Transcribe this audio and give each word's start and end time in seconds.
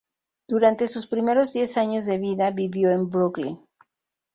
Durante 0.47 0.87
sus 0.87 1.05
primeros 1.05 1.53
diez 1.53 1.77
años 1.77 2.07
de 2.07 2.17
vida, 2.17 2.49
vivió 2.49 2.89
en 2.89 3.07
Brookline. 3.07 3.63